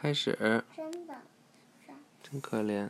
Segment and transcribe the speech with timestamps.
[0.00, 0.64] 开始。
[0.74, 1.14] 真的，
[2.22, 2.88] 真可怜。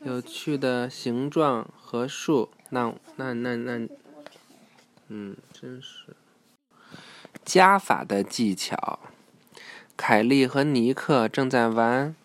[0.00, 3.88] 有趣的形状和数，那那那那，
[5.06, 6.16] 嗯，真是。
[7.44, 8.98] 加法的技巧。
[9.96, 12.16] 凯莉和尼克正在玩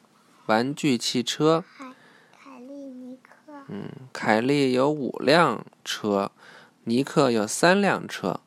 [0.48, 1.64] 玩具汽车。
[1.78, 3.54] 凯莉、尼克。
[3.68, 6.32] 嗯，凯莉有五辆车，
[6.86, 8.40] 尼克有三辆车，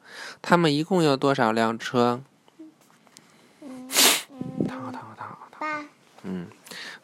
[0.42, 2.20] 他们一共有多少辆车？
[3.60, 3.88] 嗯
[4.32, 4.66] 嗯。
[4.66, 4.92] 躺
[6.22, 6.48] 嗯。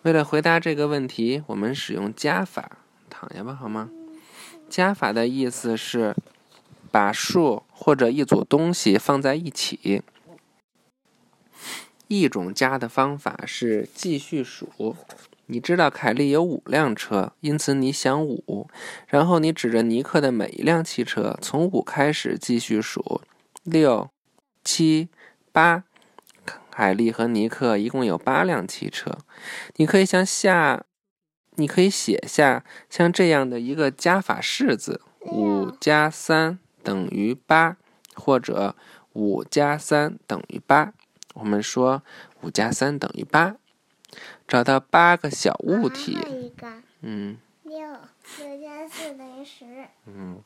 [0.03, 2.79] 为了回答这个问题，我们使用加法。
[3.11, 3.91] 躺下吧，好吗？
[4.69, 6.15] 加法的意思是
[6.91, 10.03] 把数或者一组东西放在一起。
[12.07, 14.97] 一种加的方法是继续数。
[15.47, 18.69] 你知道凯莉有五辆车，因此你想五，
[19.09, 23.23] 然后你指着尼克的每一辆汽车，从五开始继续数。
[23.65, 24.09] 六、
[24.63, 25.09] 七、
[25.51, 25.85] 八。
[26.79, 29.11] 凯利和尼克一共有八辆汽车，
[29.79, 30.85] 你可以向下，
[31.57, 37.77] 你可以写下像这样的一个加法式子：五加三等于八，
[38.15, 38.77] 或者
[39.15, 40.93] 五加三等于八。
[41.35, 42.05] 我们说
[42.43, 43.57] 五加三等于八，
[44.47, 46.17] 找到八个小物体。
[47.01, 47.39] 嗯。
[47.65, 49.65] 六六加四等于十。
[50.07, 50.41] 嗯。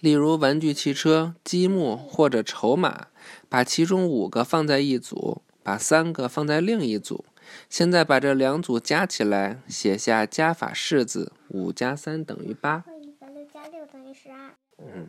[0.00, 3.08] 例如玩具汽车、积木或者筹码，
[3.48, 7.24] 把其中五个放在一组，把三个放在另一组。
[7.68, 12.84] 现在把这两组加起来，写下加法式子：五加三等于八。
[12.86, 14.54] 六加六等于十二。
[14.78, 15.08] 嗯。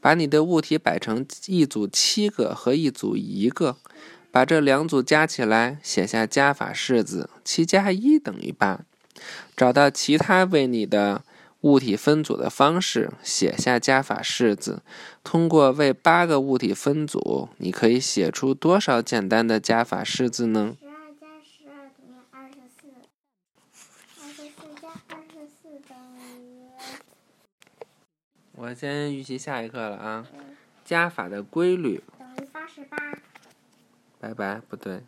[0.00, 3.76] 把你的物体摆成一组七个和一组一个，
[4.30, 8.80] 把这两组加起来，写下加法式子：七加一等于八。
[9.54, 11.22] 找到其他为你的。
[11.62, 14.82] 物体分组的方式，写下加法式子。
[15.24, 20.76] 通过为八个物体分组，你可以写出多少简单的加法式子呢？
[20.80, 22.88] 十二加十二等于二十四。
[24.22, 25.96] 二十四加二十四等
[26.38, 26.70] 于……
[28.54, 30.26] 我先预习下一课了啊！
[30.84, 32.02] 加法的规律。
[32.18, 32.96] 等于八十八。
[34.18, 35.02] 拜拜，不对。